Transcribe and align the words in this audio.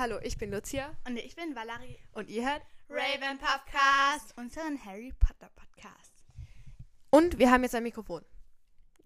Hallo, 0.00 0.18
ich 0.22 0.38
bin 0.38 0.50
Lucia 0.50 0.96
Und 1.06 1.18
ich 1.18 1.36
bin 1.36 1.54
Valerie. 1.54 1.98
und 2.14 2.30
ihr 2.30 2.48
hört. 2.48 2.62
Raven 2.88 3.36
Podcast, 3.36 4.34
unseren 4.38 4.82
Harry 4.82 5.12
Potter 5.20 5.50
Podcast. 5.54 6.14
Und 7.10 7.38
wir 7.38 7.50
haben 7.50 7.64
jetzt 7.64 7.74
ein 7.74 7.82
Mikrofon. 7.82 8.24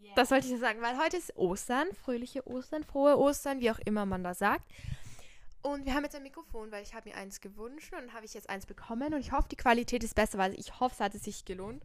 Yeah. 0.01 0.15
Das 0.15 0.31
wollte 0.31 0.47
ich 0.47 0.53
nur 0.53 0.61
sagen, 0.61 0.81
weil 0.83 0.97
heute 0.97 1.17
ist 1.17 1.37
Ostern, 1.37 1.89
fröhliche 2.01 2.47
Ostern, 2.47 2.85
frohe 2.85 3.19
Ostern, 3.19 3.59
wie 3.59 3.73
auch 3.73 3.81
immer 3.81 4.07
man 4.07 4.23
das 4.23 4.39
sagt. 4.39 4.71
Und 5.63 5.85
wir 5.85 5.95
haben 5.95 6.05
jetzt 6.05 6.15
ein 6.15 6.23
Mikrofon, 6.23 6.71
weil 6.71 6.85
ich 6.85 6.95
habe 6.95 7.09
mir 7.09 7.17
eins 7.17 7.41
gewünscht 7.41 7.93
und 7.93 8.13
habe 8.13 8.25
ich 8.25 8.35
jetzt 8.35 8.49
eins 8.49 8.65
bekommen 8.65 9.15
und 9.15 9.19
ich 9.19 9.33
hoffe, 9.33 9.49
die 9.51 9.57
Qualität 9.57 10.05
ist 10.05 10.15
besser, 10.15 10.39
weil 10.39 10.55
ich 10.55 10.79
hoffe, 10.79 10.95
es 10.95 11.01
hat 11.01 11.17
es 11.17 11.25
sich 11.25 11.45
gelohnt. 11.45 11.83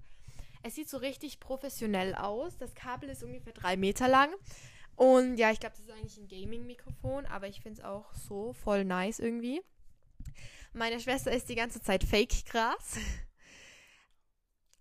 Es 0.62 0.76
sieht 0.76 0.88
so 0.88 0.98
richtig 0.98 1.40
professionell 1.40 2.14
aus. 2.14 2.60
Das 2.60 2.76
Kabel 2.76 3.10
ist 3.10 3.24
ungefähr 3.24 3.54
drei 3.54 3.76
Meter 3.76 4.08
lang. 4.08 4.30
Und 5.00 5.38
ja, 5.38 5.50
ich 5.50 5.62
glaube, 5.62 5.78
das 5.78 5.86
ist 5.86 5.92
eigentlich 5.92 6.18
ein 6.18 6.28
Gaming-Mikrofon, 6.28 7.26
aber 7.28 7.48
ich 7.48 7.62
finde 7.62 7.80
es 7.80 7.88
auch 7.88 8.14
so 8.14 8.52
voll 8.52 8.84
nice 8.84 9.20
irgendwie. 9.20 9.62
Meine 10.74 11.00
Schwester 11.00 11.32
ist 11.32 11.48
die 11.48 11.56
ganze 11.56 11.82
Zeit 11.82 12.04
Fake-Gras. 12.04 12.98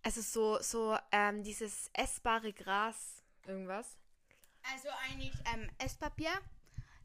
Also 0.04 0.22
so, 0.22 0.62
so 0.62 0.96
ähm, 1.12 1.42
dieses 1.42 1.90
essbare 1.92 2.52
Gras, 2.52 3.22
irgendwas. 3.46 3.98
Also 4.72 4.88
eigentlich 5.06 5.34
ähm, 5.52 5.68
Esspapier. 5.76 6.30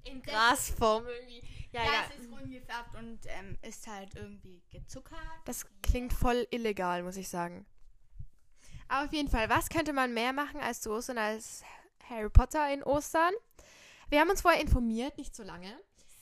In 0.05 0.21
Grasform 0.21 1.05
irgendwie. 1.07 1.43
Ja, 1.71 1.83
Ja, 1.83 1.91
es 2.09 2.23
ist 2.23 2.31
rund 2.31 2.49
gefärbt 2.49 2.95
und 2.95 3.19
ähm, 3.25 3.57
ist 3.61 3.87
halt 3.87 4.15
irgendwie 4.15 4.61
gezuckert. 4.69 5.19
Das 5.43 5.65
klingt 5.81 6.13
voll 6.13 6.47
illegal, 6.51 7.03
muss 7.03 7.17
ich 7.17 7.27
sagen. 7.27 7.65
Aber 8.87 9.05
auf 9.07 9.11
jeden 9.11 9.29
Fall, 9.29 9.49
was 9.49 9.69
könnte 9.69 9.91
man 9.91 10.13
mehr 10.13 10.31
machen 10.31 10.61
als 10.61 10.79
zu 10.79 10.91
Ostern 10.91 11.17
als 11.17 11.63
Harry 12.09 12.29
Potter 12.29 12.71
in 12.73 12.83
Ostern? 12.83 13.33
Wir 14.09 14.19
haben 14.19 14.29
uns 14.29 14.41
vorher 14.41 14.61
informiert, 14.61 15.17
nicht 15.17 15.35
so 15.35 15.43
lange. 15.43 15.73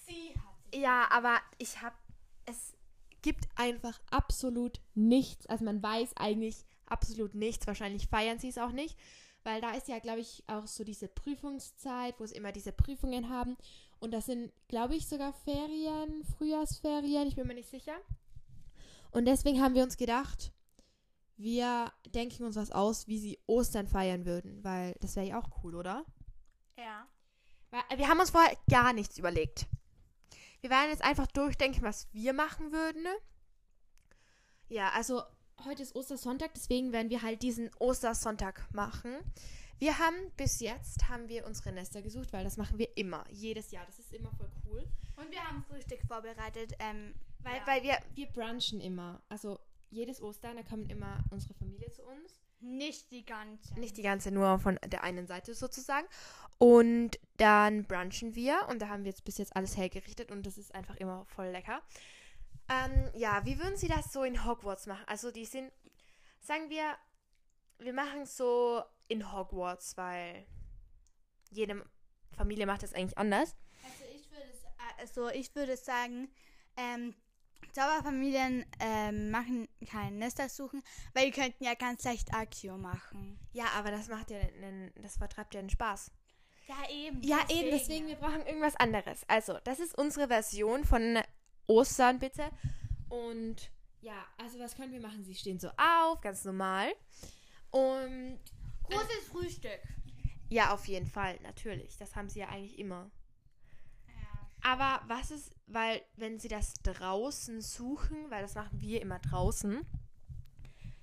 Sie 0.06 0.34
hat. 0.36 0.76
Ja, 0.76 1.08
aber 1.12 1.40
ich 1.58 1.82
habe 1.82 1.96
es 2.46 2.74
gibt 3.22 3.48
einfach 3.56 4.00
absolut 4.10 4.80
nichts. 4.96 5.46
Also 5.48 5.64
man 5.64 5.82
weiß 5.82 6.18
eigentlich 6.18 6.66
absolut 6.86 7.36
nichts. 7.36 7.68
Wahrscheinlich 7.68 8.08
feiern 8.08 8.40
sie 8.40 8.50
es 8.50 8.58
auch 8.58 8.72
nicht, 8.72 8.98
weil 9.44 9.62
da 9.62 9.72
ist 9.72 9.88
ja, 9.88 10.00
glaube 10.00 10.20
ich, 10.20 10.44
auch 10.48 10.68
so 10.68 10.84
diese 10.84 11.08
Prüfungszeit, 11.08 12.20
wo 12.20 12.26
sie 12.26 12.36
immer 12.36 12.52
diese 12.52 12.72
Prüfungen 12.72 13.30
haben. 13.30 13.58
Und 14.00 14.12
das 14.12 14.26
sind, 14.26 14.52
glaube 14.68 14.96
ich, 14.96 15.08
sogar 15.08 15.34
Ferien, 15.34 16.24
Frühjahrsferien. 16.38 17.28
Ich 17.28 17.36
bin 17.36 17.48
mir 17.48 17.56
nicht 17.56 17.70
sicher. 17.70 17.96
Und 19.12 19.26
deswegen 19.26 19.62
haben 19.62 19.76
wir 19.76 19.84
uns 19.84 19.98
gedacht, 19.98 20.52
wir 21.42 21.92
denken 22.08 22.44
uns 22.44 22.56
was 22.56 22.72
aus, 22.72 23.08
wie 23.08 23.20
sie 23.20 23.40
Ostern 23.48 23.88
feiern 23.88 24.26
würden, 24.26 24.64
weil 24.64 24.96
das 25.00 25.16
wäre 25.16 25.28
ja 25.28 25.40
auch 25.40 25.64
cool, 25.64 25.76
oder? 25.76 26.06
Ja. 26.78 27.08
Weil 27.70 27.98
Wir 27.98 28.08
haben 28.08 28.20
uns 28.20 28.32
vorher 28.32 28.58
gar 28.70 28.94
nichts 28.94 29.18
überlegt. 29.18 29.68
Wir 30.62 30.70
werden 30.70 30.90
jetzt 30.90 31.04
einfach 31.04 31.28
durchdenken, 31.28 31.82
was 31.82 32.08
wir 32.14 32.34
machen 32.34 32.72
würden. 32.72 33.06
Ja, 34.70 34.90
also 34.92 35.24
heute 35.66 35.84
ist 35.84 35.96
Ostersonntag, 35.96 36.54
deswegen 36.54 36.92
werden 36.92 37.10
wir 37.10 37.22
halt 37.22 37.42
diesen 37.42 37.72
Ostersonntag 37.80 38.68
machen. 38.74 39.18
Wir 39.80 39.98
haben 39.98 40.16
bis 40.38 40.60
jetzt 40.60 41.10
haben 41.10 41.28
wir 41.28 41.46
unsere 41.48 41.72
Nester 41.72 42.04
gesucht, 42.04 42.32
weil 42.34 42.44
das 42.44 42.58
machen 42.58 42.78
wir 42.78 42.96
immer, 42.98 43.26
jedes 43.32 43.72
Jahr. 43.72 43.86
Das 43.88 43.98
ist 43.98 44.14
immer 44.14 44.32
voll 44.34 44.52
cool. 44.68 44.86
Und 45.16 45.32
wir 45.32 45.44
haben 45.44 45.64
Frühstück 45.64 46.02
vorbereitet. 46.08 46.74
Ähm, 46.80 47.16
Weil, 47.40 47.58
ja. 47.58 47.68
weil 47.68 47.84
wir, 47.84 47.98
wir 48.14 48.28
brunchen 48.28 48.80
immer. 48.80 49.22
Also 49.28 49.60
jedes 49.92 50.22
Ostern, 50.22 50.56
da 50.56 50.64
kommt 50.64 50.92
immer 50.92 51.24
unsere 51.30 51.54
Familie 51.54 51.92
zu 51.92 52.04
uns. 52.04 52.42
nicht 52.60 53.12
die 53.12 53.26
ganze. 53.26 53.80
Nicht 53.80 53.98
die 53.98 54.04
ganze, 54.04 54.32
nur 54.32 54.60
von 54.60 54.80
der 54.86 55.04
einen 55.04 55.26
Seite 55.28 55.54
sozusagen. 55.56 56.08
Und 56.58 57.20
dann 57.38 57.86
brunchen 57.86 58.36
wir 58.36 58.68
und 58.70 58.82
da 58.82 58.88
haben 58.88 59.04
wir 59.04 59.10
jetzt 59.10 59.26
bis 59.26 59.40
jetzt 59.40 59.56
alles 59.56 59.78
hergerichtet 59.78 60.32
und 60.32 60.46
das 60.46 60.58
ist 60.58 60.76
einfach 60.76 60.96
immer 60.98 61.26
voll 61.26 61.48
lecker. 61.48 61.82
Ähm, 62.70 63.10
ja, 63.16 63.44
wie 63.46 63.58
würden 63.60 63.78
Sie 63.78 63.88
das 63.88 64.14
so 64.14 64.24
in 64.24 64.46
Hogwarts 64.46 64.86
machen? 64.86 65.04
Also 65.08 65.32
die 65.32 65.46
sind, 65.46 65.72
sagen 66.40 66.70
wir, 66.70 66.96
wir 67.80 67.94
machen 67.94 68.26
so 68.26 68.84
in 69.08 69.34
Hogwarts, 69.34 69.98
weil 69.98 70.46
jede 71.50 71.84
Familie 72.32 72.68
macht 72.68 72.84
das 72.84 72.94
eigentlich 72.94 73.18
anders. 73.18 73.56
Also 73.84 74.06
ich 74.16 74.32
würde, 74.32 74.52
also 75.00 75.30
ich 75.30 75.56
würde 75.56 75.76
sagen, 75.76 76.30
ähm, 76.78 77.16
Zauberfamilien 77.72 78.66
ähm, 78.80 79.32
machen 79.32 79.68
kein 79.90 80.18
Nester 80.18 80.50
suchen, 80.50 80.84
weil 81.14 81.32
die 81.32 81.40
könnten 81.40 81.64
ja 81.64 81.74
ganz 81.74 82.04
leicht 82.04 82.34
Akio 82.34 82.78
machen. 82.78 83.40
Ja, 83.54 83.66
aber 83.78 83.92
das 83.92 84.08
macht 84.10 84.32
ja 84.32 84.40
einen, 84.40 84.92
das 85.02 85.18
vertreibt 85.18 85.54
ja 85.54 85.62
den 85.62 85.70
Spaß. 85.70 86.12
Ja, 86.68 86.90
eben. 86.90 87.22
Ja, 87.24 87.40
eben, 87.50 87.72
deswegen, 87.72 88.08
wir 88.08 88.16
brauchen 88.16 88.46
irgendwas 88.46 88.76
anderes. 88.76 89.24
Also, 89.28 89.58
das 89.64 89.80
ist 89.80 89.98
unsere 89.98 90.28
Version 90.28 90.86
von 90.86 91.20
Ostern, 91.68 92.20
bitte. 92.20 92.50
Und 93.10 93.72
ja, 94.02 94.26
also 94.38 94.60
was 94.60 94.76
können 94.76 94.92
wir 94.94 95.02
machen? 95.02 95.24
Sie 95.24 95.36
stehen 95.36 95.60
so 95.60 95.70
auf, 95.78 96.22
ganz 96.22 96.44
normal. 96.46 96.92
Und 97.72 98.40
Großes 98.84 99.28
Frühstück. 99.32 99.80
ja, 100.50 100.74
auf 100.74 100.86
jeden 100.88 101.08
Fall, 101.08 101.40
natürlich. 101.42 101.98
Das 101.98 102.16
haben 102.16 102.30
sie 102.30 102.40
ja 102.40 102.50
eigentlich 102.50 102.80
immer. 102.80 103.10
Aber 104.64 105.02
was 105.08 105.32
ist, 105.32 105.52
weil 105.68 106.02
wenn 106.16 106.40
sie 106.40 106.48
das 106.48 106.74
draußen 106.84 107.62
suchen, 107.62 108.30
weil 108.30 108.42
das 108.42 108.56
machen 108.56 108.80
wir 108.80 109.02
immer 109.02 109.20
draußen. 109.20 109.86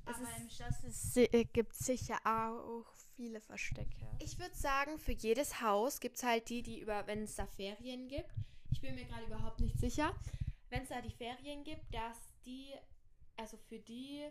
Das 0.05 0.17
Aber 0.17 0.25
ist, 0.25 0.39
im 0.39 0.51
Schloss 0.51 0.85
ist, 0.85 1.17
äh, 1.17 1.45
gibt 1.45 1.73
es 1.73 1.81
sicher 1.81 2.19
auch 2.25 2.87
viele 3.17 3.41
Verstecke. 3.41 4.07
ich 4.21 4.39
würde 4.39 4.55
sagen, 4.55 4.99
für 4.99 5.13
jedes 5.13 5.61
Haus 5.61 5.99
gibt 6.01 6.17
es 6.17 6.23
halt 6.23 6.49
die, 6.49 6.63
die 6.63 6.81
über, 6.81 7.07
wenn 7.07 7.25
es 7.25 7.35
da 7.35 7.47
Ferien 7.47 8.09
gibt. 8.09 8.31
Ich 8.71 8.81
bin 8.81 8.95
mir 8.95 9.05
gerade 9.05 9.25
überhaupt 9.27 9.61
nicht 9.61 9.79
sicher. 9.79 10.15
Wenn 10.71 10.83
es 10.83 10.89
da 10.91 11.01
die 11.01 11.11
Ferien 11.11 11.65
gibt, 11.65 11.93
dass 11.93 12.17
die, 12.47 12.73
also 13.37 13.57
für 13.57 13.79
die, 13.81 14.29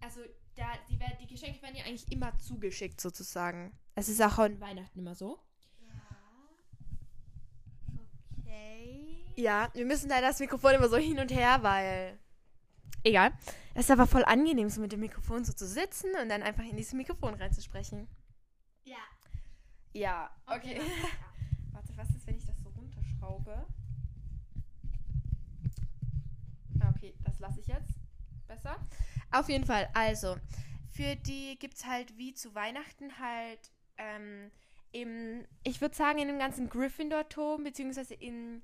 also 0.00 0.20
da, 0.56 0.72
die, 0.88 0.98
die 1.20 1.26
Geschenke 1.26 1.62
werden 1.62 1.76
ja 1.76 1.84
eigentlich 1.84 2.10
immer 2.10 2.36
zugeschickt 2.38 3.00
sozusagen. 3.00 3.78
Es 3.94 4.08
ist 4.08 4.20
auch 4.20 4.38
an 4.38 4.60
Weihnachten 4.60 4.98
immer 4.98 5.14
so. 5.14 5.38
Okay. 8.38 9.24
Ja, 9.40 9.70
wir 9.72 9.86
müssen 9.86 10.10
leider 10.10 10.28
das 10.28 10.38
Mikrofon 10.38 10.74
immer 10.74 10.88
so 10.90 10.98
hin 10.98 11.18
und 11.18 11.30
her, 11.32 11.62
weil. 11.62 12.18
Egal. 13.02 13.32
Es 13.74 13.86
ist 13.86 13.90
aber 13.90 14.06
voll 14.06 14.24
angenehm, 14.24 14.68
so 14.68 14.82
mit 14.82 14.92
dem 14.92 15.00
Mikrofon 15.00 15.44
so 15.44 15.54
zu 15.54 15.66
sitzen 15.66 16.10
und 16.20 16.28
dann 16.28 16.42
einfach 16.42 16.64
in 16.64 16.76
dieses 16.76 16.92
Mikrofon 16.92 17.34
reinzusprechen. 17.34 18.06
Ja. 18.84 18.98
Ja, 19.92 20.30
Okay, 20.46 20.78
okay. 20.78 20.82
Warte, 21.72 21.92
was 21.96 22.10
ist, 22.10 22.26
wenn 22.26 22.36
ich 22.36 22.44
das 22.44 22.60
so 22.62 22.68
runterschraube? 22.68 23.66
Ah, 26.80 26.92
Okay, 26.94 27.14
das 27.24 27.38
lasse 27.38 27.60
ich 27.60 27.66
jetzt. 27.66 27.94
Besser. 28.46 28.76
Auf 29.30 29.48
jeden 29.48 29.64
Fall, 29.64 29.88
also, 29.94 30.36
für 30.92 31.16
die 31.16 31.58
gibt 31.58 31.74
es 31.76 31.86
halt 31.86 32.18
wie 32.18 32.34
zu 32.34 32.54
Weihnachten 32.54 33.18
halt 33.18 33.72
ähm, 33.96 34.50
im, 34.92 35.46
ich 35.62 35.80
würde 35.80 35.94
sagen, 35.94 36.18
in 36.18 36.28
dem 36.28 36.38
ganzen 36.38 36.68
Gryffindor-Turm, 36.68 37.64
beziehungsweise 37.64 38.14
im 38.14 38.62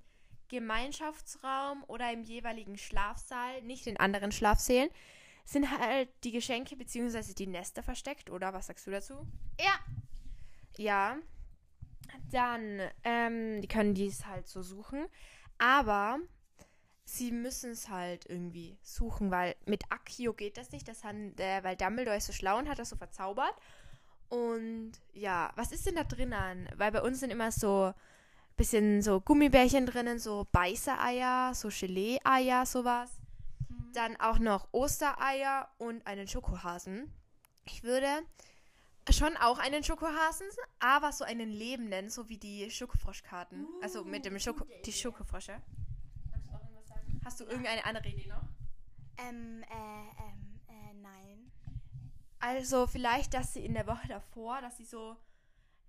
Gemeinschaftsraum 0.48 1.84
oder 1.86 2.12
im 2.12 2.22
jeweiligen 2.22 2.78
Schlafsaal, 2.78 3.62
nicht 3.62 3.86
in 3.86 3.96
anderen 3.96 4.32
Schlafsälen, 4.32 4.90
sind 5.44 5.70
halt 5.70 6.08
die 6.24 6.32
Geschenke 6.32 6.76
beziehungsweise 6.76 7.34
die 7.34 7.46
Nester 7.46 7.82
versteckt, 7.82 8.30
oder? 8.30 8.52
Was 8.52 8.66
sagst 8.66 8.86
du 8.86 8.90
dazu? 8.90 9.26
Ja. 9.60 9.78
Ja. 10.76 11.18
Dann, 12.30 12.80
ähm, 13.04 13.60
die 13.60 13.68
können 13.68 13.94
dies 13.94 14.26
halt 14.26 14.48
so 14.48 14.62
suchen. 14.62 15.06
Aber 15.58 16.18
sie 17.04 17.30
müssen 17.30 17.70
es 17.70 17.88
halt 17.88 18.26
irgendwie 18.28 18.76
suchen, 18.82 19.30
weil 19.30 19.54
mit 19.64 19.84
Accio 19.90 20.34
geht 20.34 20.56
das 20.56 20.72
nicht. 20.72 20.88
Das 20.88 21.04
haben, 21.04 21.36
äh, 21.38 21.62
weil 21.62 21.76
Dumbledore 21.76 22.16
ist 22.16 22.26
so 22.26 22.32
schlau 22.32 22.58
und 22.58 22.68
hat 22.68 22.78
das 22.78 22.90
so 22.90 22.96
verzaubert. 22.96 23.54
Und 24.28 24.92
ja, 25.12 25.52
was 25.54 25.70
ist 25.70 25.86
denn 25.86 25.94
da 25.94 26.04
drinnen? 26.04 26.68
Weil 26.76 26.90
bei 26.90 27.02
uns 27.02 27.20
sind 27.20 27.30
immer 27.30 27.52
so 27.52 27.94
bisschen 28.56 29.02
so 29.02 29.20
Gummibärchen 29.20 29.86
drinnen, 29.86 30.18
so 30.18 30.46
Beißereier, 30.52 31.54
so 31.54 31.68
Gelee-Eier, 31.68 32.66
sowas. 32.66 33.10
Dann 33.92 34.16
auch 34.16 34.38
noch 34.38 34.68
Ostereier 34.72 35.68
und 35.78 36.06
einen 36.06 36.28
Schokohasen. 36.28 37.12
Ich 37.64 37.82
würde 37.82 38.08
schon 39.10 39.36
auch 39.36 39.58
einen 39.58 39.82
Schokohasen, 39.84 40.46
aber 40.78 41.12
so 41.12 41.24
einen 41.24 41.50
lebenden, 41.50 42.10
so 42.10 42.28
wie 42.28 42.38
die 42.38 42.70
Schokofroschkarten. 42.70 43.66
also 43.82 44.04
mit 44.04 44.24
dem 44.24 44.38
Schoko 44.38 44.66
die 44.84 44.92
Schokofrosche. 44.92 45.62
Magst 46.30 46.48
du 46.48 46.54
auch 46.54 46.60
irgendwas 46.60 46.88
sagen? 46.88 47.20
Hast 47.24 47.40
du 47.40 47.44
irgendeine 47.44 47.84
andere 47.84 48.08
Idee 48.08 48.28
noch? 48.28 48.42
Ähm, 49.18 49.62
äh, 49.62 50.22
ähm, 50.24 50.60
äh, 50.68 50.92
nein. 51.00 51.50
Also 52.38 52.86
vielleicht, 52.86 53.34
dass 53.34 53.54
sie 53.54 53.64
in 53.64 53.74
der 53.74 53.86
Woche 53.86 54.08
davor, 54.08 54.60
dass 54.60 54.76
sie 54.76 54.84
so, 54.84 55.16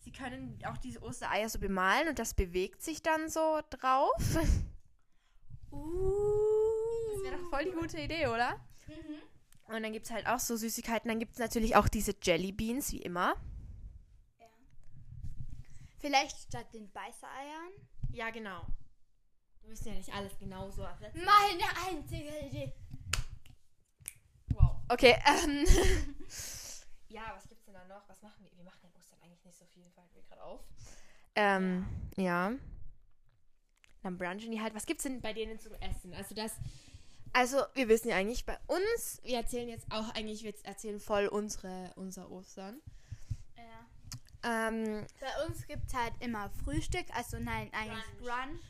sie 0.07 0.13
können 0.13 0.57
auch 0.65 0.77
diese 0.77 1.01
Ostereier 1.03 1.49
so 1.49 1.59
bemalen 1.59 2.07
und 2.07 2.17
das 2.17 2.33
bewegt 2.33 2.81
sich 2.81 3.01
dann 3.01 3.29
so 3.29 3.59
drauf. 3.69 4.37
Uh. 5.71 6.33
Das 7.13 7.23
wäre 7.23 7.37
doch 7.37 7.49
voll 7.49 7.65
die 7.65 7.71
gute 7.71 7.99
Idee, 7.99 8.27
oder? 8.27 8.55
Mhm. 8.87 9.73
Und 9.73 9.83
dann 9.83 9.91
gibt 9.91 10.05
es 10.05 10.11
halt 10.11 10.27
auch 10.27 10.39
so 10.39 10.55
Süßigkeiten. 10.55 11.09
Dann 11.09 11.19
gibt 11.19 11.33
es 11.33 11.39
natürlich 11.39 11.75
auch 11.75 11.87
diese 11.87 12.15
Jelly 12.21 12.51
Beans, 12.51 12.91
wie 12.91 13.01
immer. 13.01 13.35
Vielleicht 15.97 16.37
statt 16.37 16.71
den 16.73 16.91
Beißereiern. 16.91 17.71
Ja, 18.11 18.29
genau. 18.29 18.67
Wir 19.61 19.71
wissen 19.71 19.87
ja 19.87 19.93
nicht 19.95 20.13
alles 20.13 20.37
genauso. 20.37 20.83
Meine 20.83 21.63
einzige 21.89 22.37
Idee. 22.45 22.73
Wow. 24.49 24.75
Okay, 24.89 25.17
ähm. 25.25 25.65
ja, 27.09 27.33
was 27.35 27.49
gibt's 27.49 27.65
denn 27.65 27.73
da 27.73 27.83
noch? 27.85 28.07
Was 28.07 28.21
machen 28.21 28.45
wir? 28.45 28.55
Wir 28.55 28.63
machen 28.63 28.77
Ostern 28.95 29.06
eigentlich 29.27 29.45
nicht 29.45 29.57
so 29.57 29.65
viel, 29.65 29.89
fällt 29.91 30.13
mir 30.15 30.23
gerade 30.23 30.43
auf. 30.43 30.61
Ähm, 31.35 31.85
ja. 32.15 32.51
Dann 34.03 34.17
brunchen 34.17 34.51
die 34.51 34.61
halt. 34.61 34.73
Was 34.73 34.85
gibt's 34.85 35.03
denn 35.03 35.21
bei 35.21 35.33
denen 35.33 35.59
zum 35.59 35.73
Essen? 35.75 36.13
Also 36.13 36.33
das. 36.35 36.53
Also, 37.33 37.61
wir 37.73 37.87
wissen 37.89 38.09
ja 38.09 38.15
eigentlich 38.15 38.45
bei 38.45 38.57
uns, 38.67 39.19
wir 39.23 39.35
erzählen 39.37 39.67
jetzt 39.69 39.85
auch 39.91 40.09
eigentlich, 40.15 40.43
wir 40.43 40.53
erzählen 40.63 40.99
voll 40.99 41.27
unsere, 41.27 41.91
unser 41.95 42.31
Ostern. 42.31 42.81
Ja. 43.57 44.67
Ähm, 44.69 45.05
Bei 45.19 45.45
uns 45.45 45.67
gibt 45.67 45.87
es 45.87 45.93
halt 45.93 46.13
immer 46.21 46.49
Frühstück, 46.63 47.05
also 47.13 47.37
nein, 47.37 47.69
eigentlich 47.73 48.03
Brunch. 48.19 48.61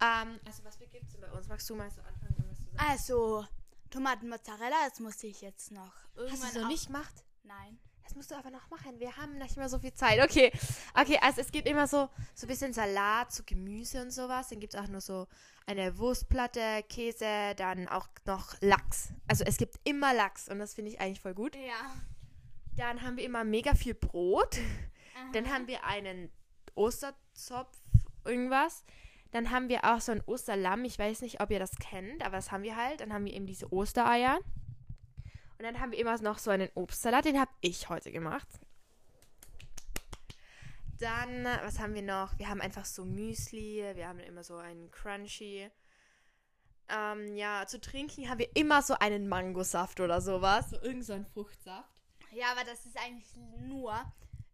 ähm, 0.00 0.38
also 0.46 0.64
was 0.64 0.78
gibt's 0.78 1.12
denn 1.12 1.20
bei 1.22 1.32
uns? 1.32 1.48
Magst 1.48 1.68
du 1.68 1.74
mal 1.74 1.90
so 1.90 2.00
anfangen, 2.02 2.34
du? 2.38 2.78
Also 2.78 3.44
Tomaten 3.90 4.28
Mozzarella, 4.28 4.88
das 4.88 5.00
muss 5.00 5.22
ich 5.24 5.40
jetzt 5.42 5.72
noch 5.72 5.92
Hast 5.94 6.16
irgendwann 6.16 6.52
du 6.54 6.58
so 6.60 6.64
auch- 6.64 6.68
nicht 6.68 6.86
gemacht? 6.86 7.24
Nein. 7.42 7.78
Das 8.04 8.14
musst 8.14 8.30
du 8.30 8.36
aber 8.36 8.50
noch 8.50 8.68
machen. 8.70 9.00
Wir 9.00 9.16
haben 9.16 9.38
nicht 9.38 9.56
mehr 9.56 9.68
so 9.68 9.78
viel 9.78 9.94
Zeit. 9.94 10.22
Okay. 10.22 10.52
Okay, 10.94 11.18
also 11.22 11.40
es 11.40 11.50
gibt 11.50 11.66
immer 11.66 11.86
so, 11.86 12.08
so 12.34 12.46
ein 12.46 12.48
bisschen 12.48 12.72
Salat, 12.72 13.32
so 13.32 13.42
Gemüse 13.44 14.02
und 14.02 14.10
sowas. 14.10 14.48
Dann 14.48 14.60
gibt 14.60 14.74
es 14.74 14.80
auch 14.80 14.88
nur 14.88 15.00
so 15.00 15.26
eine 15.66 15.96
Wurstplatte, 15.98 16.84
Käse, 16.88 17.54
dann 17.56 17.88
auch 17.88 18.08
noch 18.26 18.54
Lachs. 18.60 19.12
Also 19.26 19.44
es 19.44 19.56
gibt 19.56 19.76
immer 19.84 20.12
Lachs 20.12 20.48
und 20.48 20.58
das 20.58 20.74
finde 20.74 20.90
ich 20.90 21.00
eigentlich 21.00 21.20
voll 21.20 21.34
gut. 21.34 21.56
Ja. 21.56 21.96
Dann 22.76 23.02
haben 23.02 23.16
wir 23.16 23.24
immer 23.24 23.44
mega 23.44 23.74
viel 23.74 23.94
Brot. 23.94 24.58
Dann 25.32 25.46
Aha. 25.46 25.54
haben 25.54 25.66
wir 25.66 25.84
einen 25.84 26.30
Osterzopf, 26.74 27.76
irgendwas. 28.24 28.84
Dann 29.30 29.50
haben 29.50 29.68
wir 29.68 29.84
auch 29.84 30.00
so 30.00 30.12
ein 30.12 30.22
Osterlamm. 30.26 30.84
Ich 30.84 30.98
weiß 30.98 31.22
nicht, 31.22 31.40
ob 31.40 31.50
ihr 31.50 31.58
das 31.58 31.76
kennt, 31.76 32.24
aber 32.24 32.36
das 32.36 32.52
haben 32.52 32.62
wir 32.62 32.76
halt. 32.76 33.00
Dann 33.00 33.12
haben 33.12 33.24
wir 33.24 33.32
eben 33.32 33.46
diese 33.46 33.72
Ostereier. 33.72 34.40
Und 35.64 35.72
dann 35.72 35.80
haben 35.80 35.92
wir 35.92 35.98
immer 35.98 36.20
noch 36.20 36.36
so 36.36 36.50
einen 36.50 36.68
Obstsalat. 36.74 37.24
Den 37.24 37.40
habe 37.40 37.50
ich 37.62 37.88
heute 37.88 38.12
gemacht. 38.12 38.46
Dann, 40.98 41.44
was 41.62 41.78
haben 41.78 41.94
wir 41.94 42.02
noch? 42.02 42.38
Wir 42.38 42.50
haben 42.50 42.60
einfach 42.60 42.84
so 42.84 43.06
Müsli. 43.06 43.82
Wir 43.94 44.08
haben 44.08 44.18
immer 44.18 44.44
so 44.44 44.58
einen 44.58 44.90
Crunchy. 44.90 45.70
Ähm, 46.90 47.34
ja, 47.34 47.64
zu 47.66 47.80
trinken 47.80 48.28
haben 48.28 48.40
wir 48.40 48.54
immer 48.54 48.82
so 48.82 48.92
einen 48.98 49.26
Mangosaft 49.26 50.00
oder 50.00 50.20
sowas. 50.20 50.68
So 50.68 50.82
irgend 50.82 51.06
so 51.06 51.14
ein 51.14 51.24
Fruchtsaft. 51.24 52.02
Ja, 52.30 52.52
aber 52.52 52.64
das 52.64 52.84
ist 52.84 52.98
eigentlich 52.98 53.34
nur 53.60 53.94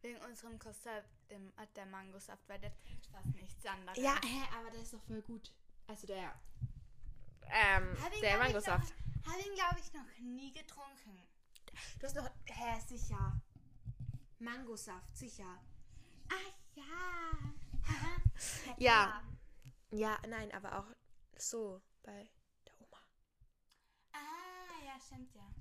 wegen 0.03 0.21
unserem 0.21 0.61
Konzept 0.61 1.09
dem, 1.29 1.49
äh, 1.57 1.67
der 1.75 1.87
Mangosaft, 1.87 2.49
weil 2.49 2.61
der 2.61 2.73
trinkt 2.85 3.07
fast 3.09 3.35
nichts 3.35 3.67
anderes. 3.67 3.99
Ja, 3.99 4.15
hä, 4.25 4.43
aber 4.61 4.71
der 4.71 4.81
ist 4.81 4.95
doch 4.95 5.03
voll 5.03 5.23
gut. 5.23 5.53
Also 5.89 6.07
der. 6.07 6.41
Ähm, 7.51 7.97
der 8.23 8.39
Mangosaft. 8.39 8.95
Habe 9.27 9.41
ihn, 9.41 9.55
glaube 9.55 9.79
ich, 9.81 9.93
noch 9.93 10.07
nie 10.21 10.53
getrunken. 10.53 11.27
Du 11.99 12.07
hast 12.07 12.17
noch. 12.17 12.31
Hä, 12.47 12.81
sicher. 12.87 13.41
Mangosaft, 14.39 15.17
sicher. 15.17 15.61
Ach 16.29 16.77
ja. 18.79 18.81
Ja. 18.81 19.23
Ja, 19.93 20.19
nein, 20.29 20.53
aber 20.53 20.79
auch 20.79 20.87
so 21.37 21.83
bei 22.03 22.31
der 22.67 22.81
Oma. 22.81 22.99
Ah, 24.13 24.85
ja, 24.87 25.01
stimmt 25.01 25.35
ja. 25.35 25.53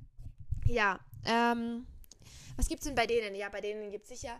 Ja, 0.66 1.00
ähm. 1.26 1.88
Was 2.56 2.68
gibt's 2.68 2.86
denn 2.86 2.96
bei 2.96 3.08
denen? 3.08 3.36
Ja, 3.36 3.50
bei 3.50 3.62
denen 3.62 3.90
gibt's 3.90 4.10
sicher 4.10 4.40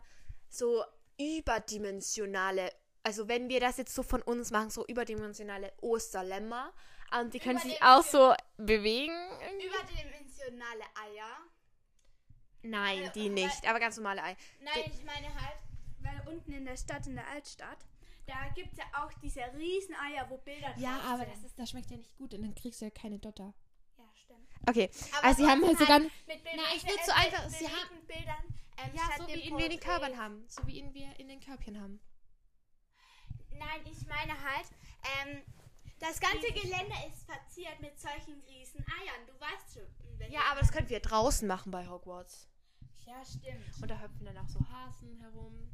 so 0.50 0.84
überdimensionale. 1.18 2.72
Also 3.04 3.28
wenn 3.28 3.50
wir 3.50 3.60
das 3.60 3.78
jetzt 3.78 3.96
so 3.96 4.04
von 4.04 4.22
uns 4.22 4.52
machen, 4.52 4.70
so 4.70 4.86
überdimensionale 4.86 5.74
Osterlämmer. 5.82 6.72
Und 7.20 7.34
die 7.34 7.40
können 7.40 7.60
sich 7.60 7.82
auch 7.82 8.04
so 8.04 8.34
bewegen. 8.58 9.14
irgendwie. 9.42 9.66
Überdimensionale 9.68 10.84
Eier. 10.96 11.38
Nein, 12.62 13.04
Äh, 13.04 13.12
die 13.12 13.30
nicht. 13.30 13.68
Aber 13.68 13.80
ganz 13.80 13.96
normale 13.98 14.22
Ei. 14.24 14.36
Nein, 14.62 14.84
ich 14.94 15.04
meine 15.04 15.28
halt, 15.34 15.58
weil 16.00 16.22
unten 16.34 16.52
in 16.54 16.66
der 16.66 16.78
Stadt, 16.78 17.08
in 17.08 17.16
der 17.16 17.28
Altstadt, 17.30 17.78
da 18.28 18.48
gibt 18.54 18.72
es 18.74 18.78
ja 18.78 18.84
auch 19.02 19.12
diese 19.24 19.42
riesen 19.56 19.96
Eier, 19.96 20.30
wo 20.30 20.38
Bilder 20.38 20.74
Ja, 20.78 20.98
drauf 20.98 21.06
aber 21.14 21.18
sind. 21.26 21.32
das, 21.36 21.44
ist, 21.46 21.60
das 21.60 21.70
schmeckt 21.72 21.90
ja 21.90 21.98
nicht 21.98 22.16
gut 22.18 22.34
und 22.34 22.42
dann 22.44 22.54
kriegst 22.54 22.82
du 22.82 22.86
ja 22.86 22.92
keine 22.92 23.18
Dotter. 23.18 23.54
Ja, 23.98 24.04
stimmt. 24.16 24.48
Okay, 24.68 24.90
Aber 25.18 25.28
also 25.28 25.44
sie 25.44 25.50
haben 25.50 25.62
halt 25.66 25.78
trotzdem 25.78 25.88
sogar... 25.88 26.00
mit 26.00 26.12
Bildern, 26.44 26.54
Na, 26.58 26.76
ich 26.76 26.84
mit- 26.84 26.92
würd 26.92 27.06
so 27.06 27.12
einfach- 27.14 27.50
sie 27.50 27.68
haben- 27.68 28.06
Bildern, 28.06 28.44
ähm, 28.78 28.92
Ja, 28.94 29.10
so 29.18 29.28
wie 29.28 29.40
ihn 29.40 29.58
wir 29.58 29.66
in 29.66 29.72
den. 29.72 29.80
Körpern 29.80 30.18
haben. 30.18 30.46
So 30.48 30.68
wie 30.68 30.80
ihn 30.80 30.94
wir 30.94 31.20
in 31.20 31.28
den 31.28 31.40
Körbchen 31.40 31.82
haben. 31.82 32.00
Nein, 33.52 33.82
ich 33.86 34.06
meine 34.08 34.34
halt, 34.42 34.68
ähm, 35.26 35.42
das 36.00 36.20
ganze 36.20 36.48
Gelände 36.52 36.94
ist 37.10 37.24
verziert 37.26 37.80
mit 37.82 38.00
solchen 38.00 38.42
riesen 38.48 38.86
Eiern. 39.02 39.28
Du 39.28 39.34
weißt 39.40 39.74
schon. 39.74 40.32
Ja, 40.32 40.42
aber 40.52 40.60
das 40.62 40.72
könnten 40.72 40.90
wir 40.90 41.00
draußen 41.00 41.48
machen 41.48 41.72
bei 41.72 41.88
Hogwarts. 41.88 42.48
Ja, 43.06 43.24
stimmt. 43.26 43.66
Und 43.82 43.88
da 43.90 44.00
hüpfen 44.02 44.26
dann 44.26 44.38
auch 44.38 44.48
so 44.50 44.60
Hasen 44.70 45.20
herum. 45.20 45.70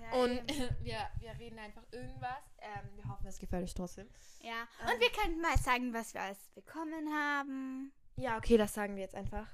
Ja, 0.00 0.12
Und 0.20 0.50
eben. 0.50 0.76
wir, 0.84 1.10
wir 1.18 1.38
reden 1.38 1.58
einfach 1.58 1.82
irgendwas. 1.90 2.42
Ähm, 2.60 2.88
wir 2.96 3.08
hoffen, 3.08 3.26
es 3.26 3.38
gefällt 3.38 3.64
euch 3.64 3.74
trotzdem. 3.74 4.08
ja. 4.40 4.68
Und 4.92 5.00
wir 5.00 5.10
könnten 5.10 5.40
mal 5.40 5.58
sagen, 5.58 5.92
was 5.92 6.14
wir 6.14 6.22
alles 6.22 6.48
bekommen 6.54 7.08
haben. 7.12 7.92
Ja, 8.16 8.36
okay, 8.36 8.56
das 8.56 8.74
sagen 8.74 8.94
wir 8.96 9.02
jetzt 9.02 9.14
einfach. 9.14 9.48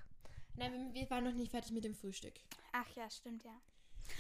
Nein, 0.57 0.93
wir, 0.93 1.03
wir 1.03 1.11
waren 1.11 1.25
noch 1.25 1.33
nicht 1.33 1.51
fertig 1.51 1.71
mit 1.73 1.85
dem 1.85 1.95
Frühstück. 1.95 2.35
Ach 2.73 2.89
ja, 2.97 3.09
stimmt 3.11 3.45
ja. 3.45 3.55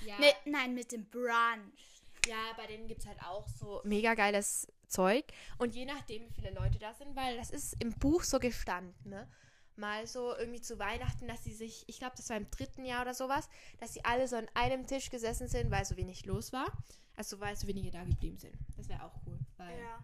Ja, 0.04 0.18
Mit, 0.18 0.34
nein, 0.44 0.74
mit 0.74 0.92
dem 0.92 1.08
Brunch. 1.10 2.02
ja 2.26 2.52
bei 2.56 2.66
denen 2.66 2.86
gibt 2.88 3.00
es 3.00 3.06
halt 3.06 3.20
auch 3.22 3.48
so 3.48 3.80
mega 3.84 4.14
geiles 4.14 4.70
Zeug. 4.88 5.24
Und 5.58 5.74
je 5.74 5.84
nachdem, 5.84 6.22
wie 6.28 6.32
viele 6.32 6.50
Leute 6.50 6.78
da 6.78 6.92
sind, 6.94 7.14
weil 7.16 7.36
das 7.36 7.50
ist 7.50 7.74
im 7.78 7.92
Buch 7.92 8.22
so 8.24 8.38
gestanden, 8.38 8.94
ne? 9.10 9.28
Mal 9.76 10.06
so 10.08 10.34
irgendwie 10.36 10.60
zu 10.60 10.78
Weihnachten, 10.80 11.28
dass 11.28 11.44
sie 11.44 11.54
sich, 11.54 11.84
ich 11.86 11.98
glaube, 12.00 12.16
das 12.16 12.28
war 12.30 12.36
im 12.36 12.50
dritten 12.50 12.84
Jahr 12.84 13.02
oder 13.02 13.14
sowas, 13.14 13.48
dass 13.78 13.94
sie 13.94 14.04
alle 14.04 14.26
so 14.26 14.34
an 14.36 14.48
einem 14.54 14.86
Tisch 14.88 15.08
gesessen 15.08 15.46
sind, 15.46 15.70
weil 15.70 15.84
so 15.84 15.96
wenig 15.96 16.26
los 16.26 16.52
war. 16.52 16.66
Also 17.14 17.38
weil 17.38 17.54
so 17.54 17.66
wenige 17.68 17.90
da 17.92 18.02
geblieben 18.02 18.38
sind. 18.38 18.56
Das 18.76 18.88
wäre 18.88 19.04
auch 19.04 19.14
cool. 19.26 19.38
Weil 19.56 19.78
Ja. 19.78 19.98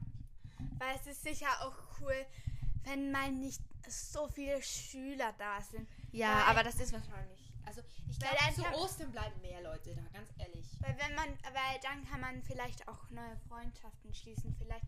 Weil 0.78 0.94
es 1.00 1.06
ist 1.08 1.22
sicher 1.24 1.48
auch 1.62 1.76
cool, 2.00 2.14
wenn 2.84 3.10
mal 3.10 3.32
nicht 3.32 3.60
so 3.88 4.28
viele 4.28 4.62
Schüler 4.62 5.34
da 5.38 5.60
sind. 5.60 5.88
Ja, 6.12 6.34
Weil- 6.34 6.42
aber 6.50 6.62
das 6.62 6.78
ist 6.80 6.92
wahrscheinlich. 6.92 7.43
Also 7.66 7.80
ich 8.10 8.18
glaube, 8.18 8.36
zu 8.54 8.62
kann- 8.62 8.74
Ostern 8.74 9.10
bleiben 9.12 9.40
mehr 9.40 9.62
Leute 9.62 9.94
da, 9.94 10.02
ganz 10.12 10.28
ehrlich. 10.38 10.66
Weil 10.80 10.96
wenn 10.98 11.14
man, 11.14 11.28
weil 11.28 11.80
dann 11.82 12.04
kann 12.08 12.20
man 12.20 12.42
vielleicht 12.42 12.86
auch 12.88 13.08
neue 13.10 13.36
Freundschaften 13.48 14.12
schließen. 14.14 14.54
Vielleicht 14.58 14.84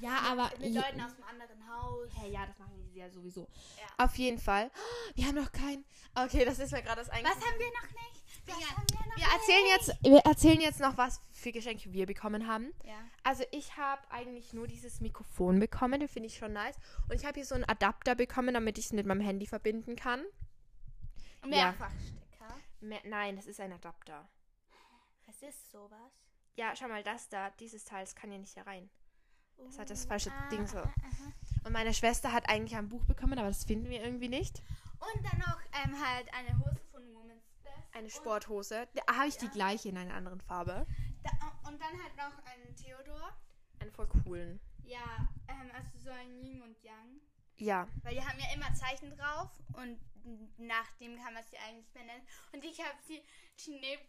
Ja, 0.00 0.18
aber. 0.30 0.50
mit 0.58 0.74
Leuten 0.74 1.00
aus 1.00 1.12
einem 1.14 1.24
anderen 1.28 1.68
Haus. 1.68 2.08
Hey, 2.16 2.30
ja, 2.32 2.46
das 2.46 2.58
machen 2.58 2.72
die 2.92 2.98
ja 2.98 3.08
sowieso. 3.10 3.48
Ja. 3.76 4.04
Auf 4.04 4.16
jeden 4.16 4.38
Fall. 4.38 4.70
Wir 5.14 5.26
haben 5.26 5.36
noch 5.36 5.52
kein. 5.52 5.84
Okay, 6.14 6.44
das 6.44 6.58
ist 6.58 6.72
mir 6.72 6.82
gerade 6.82 7.00
das 7.00 7.08
Was 7.08 7.14
eigentlich. 7.16 7.32
haben 7.34 7.58
wir 7.58 7.66
noch 7.66 7.90
nicht? 7.90 8.24
Was 8.46 8.60
Ja, 8.60 8.76
haben 8.76 8.86
wir 8.88 9.06
noch 9.06 9.16
Wir 9.16 9.26
erzählen 9.38 9.66
jetzt, 9.68 10.02
wir 10.02 10.18
erzählen 10.20 10.60
jetzt 10.60 10.80
noch, 10.80 10.96
was 10.96 11.20
für 11.32 11.52
Geschenke 11.52 11.92
wir 11.92 12.06
bekommen 12.06 12.46
haben. 12.46 12.72
Ja. 12.84 12.94
Also 13.22 13.44
ich 13.52 13.76
habe 13.76 14.02
eigentlich 14.10 14.52
nur 14.54 14.66
dieses 14.66 15.00
Mikrofon 15.00 15.58
bekommen, 15.60 16.00
das 16.00 16.10
finde 16.10 16.28
ich 16.28 16.36
schon 16.38 16.52
nice. 16.54 16.76
Und 17.08 17.14
ich 17.16 17.24
habe 17.26 17.34
hier 17.34 17.44
so 17.44 17.54
einen 17.54 17.64
Adapter 17.64 18.14
bekommen, 18.14 18.54
damit 18.54 18.78
ich 18.78 18.86
es 18.86 18.92
mit 18.92 19.06
meinem 19.06 19.20
Handy 19.20 19.46
verbinden 19.46 19.96
kann. 19.96 20.24
Mehrfachstecker. 21.46 22.54
Me 22.80 23.00
Nein, 23.04 23.36
das 23.36 23.46
ist 23.46 23.60
ein 23.60 23.72
Adapter. 23.72 24.28
Was 25.26 25.42
ist 25.42 25.70
sowas? 25.70 26.12
Ja, 26.56 26.74
schau 26.74 26.88
mal, 26.88 27.02
das 27.02 27.28
da, 27.28 27.50
dieses 27.50 27.84
Teil, 27.84 28.04
das 28.04 28.14
kann 28.16 28.32
ja 28.32 28.38
nicht 28.38 28.54
hier 28.54 28.66
rein. 28.66 28.90
Das 29.58 29.78
hat 29.78 29.90
das 29.90 30.04
Uh, 30.04 30.08
falsche 30.08 30.32
ah, 30.32 30.48
Ding 30.50 30.66
so. 30.66 30.78
ah, 30.78 30.82
aha. 30.82 31.32
Und 31.64 31.72
meine 31.72 31.92
Schwester 31.92 32.32
hat 32.32 32.48
eigentlich 32.48 32.76
ein 32.76 32.88
Buch 32.88 33.04
bekommen, 33.04 33.38
aber 33.38 33.48
das 33.48 33.64
finden 33.64 33.88
wir 33.90 34.02
irgendwie 34.02 34.28
nicht. 34.28 34.62
Und 35.00 35.24
dann 35.24 35.38
noch 35.38 35.60
ähm, 35.84 35.94
halt 36.04 36.32
eine 36.32 36.56
Hose 36.58 36.80
von 36.92 37.02
Woman's 37.14 37.44
Best. 37.62 37.76
Eine 37.94 38.10
Sporthose. 38.10 38.88
Da 38.94 39.16
habe 39.16 39.28
ich 39.28 39.36
die 39.36 39.46
Ja. 39.46 39.52
gleiche 39.52 39.88
in 39.88 39.96
einer 39.98 40.14
anderen 40.14 40.40
Farbe. 40.40 40.86
Da, 41.22 41.30
und 41.68 41.80
dann 41.80 42.02
halt 42.02 42.16
noch 42.16 42.38
einen 42.46 42.74
Theodor. 42.76 43.36
Einen 43.80 43.92
voll 43.92 44.08
coolen. 44.08 44.60
Ja, 44.84 45.28
ähm, 45.48 45.70
also 45.74 45.90
so 45.98 46.10
ein 46.10 46.32
Yin 46.42 46.62
und 46.62 46.80
Yang. 46.82 47.20
Ja. 47.58 47.86
Weil 48.02 48.14
die 48.14 48.22
haben 48.24 48.38
ja 48.38 48.52
immer 48.54 48.72
Zeichen 48.74 49.10
drauf 49.16 49.50
und 49.74 49.98
nach 50.58 50.90
dem 51.00 51.16
kann 51.16 51.34
man 51.34 51.42
sie 51.50 51.56
eigentlich 51.58 51.88
benennen. 51.92 52.22
Und 52.52 52.64
ich 52.64 52.78
habe 52.80 52.96
sie 53.06 53.22
Ginebra, 53.56 54.04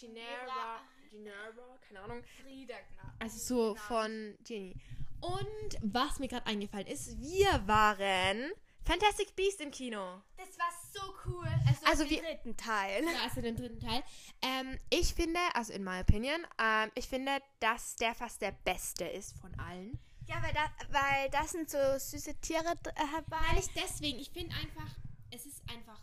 Ginevra, 0.00 0.80
Ginevra, 1.10 1.78
keine 1.86 2.00
Ahnung. 2.00 2.22
Frieda 2.40 2.76
genannt. 2.90 3.14
Also 3.18 3.38
so 3.38 3.72
Genau. 3.74 3.84
von 3.86 4.38
Ginny. 4.44 4.74
Und 5.20 5.78
was 5.82 6.18
mir 6.20 6.28
gerade 6.28 6.46
eingefallen 6.46 6.86
ist, 6.86 7.20
wir 7.20 7.66
waren 7.66 8.52
Fantastic 8.84 9.34
Beast 9.36 9.60
im 9.60 9.70
Kino. 9.70 10.22
Das 10.36 10.56
war 10.58 10.70
so 10.94 11.12
cool. 11.26 11.46
Also, 11.66 11.84
Also 11.86 12.04
den 12.04 12.10
wir- 12.10 12.22
dritten 12.22 12.56
Teil. 12.56 13.04
Ja, 13.04 13.22
also 13.24 13.42
den 13.42 13.56
dritten 13.56 13.80
Teil. 13.80 14.02
Ähm, 14.40 14.78
ich 14.90 15.12
finde, 15.12 15.40
also 15.54 15.72
in 15.74 15.82
my 15.84 16.00
opinion, 16.00 16.46
ähm, 16.58 16.90
ich 16.94 17.06
finde, 17.08 17.42
dass 17.60 17.96
der 17.96 18.14
fast 18.14 18.40
der 18.40 18.52
beste 18.52 19.04
ist 19.06 19.36
von 19.40 19.52
allen. 19.58 19.98
Ja, 20.28 20.42
weil 20.42 20.52
da, 20.52 20.70
weil 20.90 21.30
da 21.30 21.44
sind 21.46 21.70
so 21.70 21.78
süße 21.98 22.34
Tiere 22.40 22.74
d- 22.84 22.90
äh, 22.90 22.94
dabei. 23.14 23.40
Nein, 23.46 23.56
nicht 23.56 23.70
deswegen. 23.74 24.18
Ich 24.18 24.30
finde 24.30 24.54
einfach, 24.56 24.94
es 25.30 25.46
ist 25.46 25.62
einfach, 25.70 26.00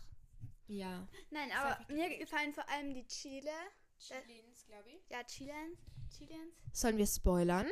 ja. 0.66 1.06
Nein, 1.30 1.50
aber 1.52 1.78
mir 1.94 2.18
gefallen 2.18 2.52
vor 2.52 2.68
allem 2.68 2.92
die 2.92 3.06
Chile. 3.06 3.50
Chilins, 3.98 4.66
glaube 4.66 4.90
ich. 4.90 5.08
Ja, 5.08 5.22
Chilens. 5.24 5.78
Chilens. 6.16 6.54
Sollen 6.72 6.98
wir 6.98 7.06
spoilern? 7.06 7.70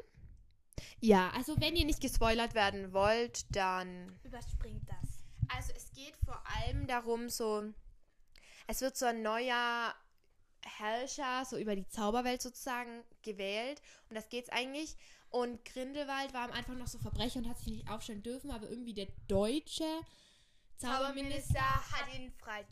Ja, 1.01 1.31
also 1.31 1.61
wenn 1.61 1.77
ihr 1.77 1.85
nicht 1.85 2.01
gespoilert 2.01 2.55
werden 2.55 2.93
wollt, 2.93 3.45
dann. 3.55 4.19
Überspringt 4.23 4.89
das. 4.89 5.25
Also 5.55 5.73
es 5.77 5.93
geht 5.93 6.17
vor 6.25 6.43
allem 6.57 6.87
darum, 6.87 7.29
so. 7.29 7.65
Es 8.67 8.81
wird 8.81 8.97
so 8.97 9.07
ein 9.07 9.23
neuer 9.23 9.95
Herrscher, 10.65 11.45
so 11.45 11.57
über 11.59 11.77
die 11.77 11.89
Zauberwelt 11.89 12.43
sozusagen, 12.43 13.03
gewählt. 13.23 13.81
Und 14.09 14.17
das 14.17 14.29
geht's 14.29 14.49
eigentlich. 14.51 14.97
Und 15.31 15.65
Grindelwald 15.65 16.33
war 16.33 16.43
am 16.43 16.53
Anfang 16.53 16.79
noch 16.79 16.87
so 16.87 16.99
Verbrecher 16.99 17.39
und 17.41 17.49
hat 17.49 17.59
sich 17.59 17.69
nicht 17.69 17.91
aufstellen 17.91 18.23
dürfen, 18.23 18.51
aber 18.51 18.69
irgendwie 18.71 18.95
der 18.95 19.09
deutsche 19.29 19.85
Zauberminister 20.77 21.61
hat 21.61 22.13
ihn, 22.15 22.33
frei, 22.33 22.65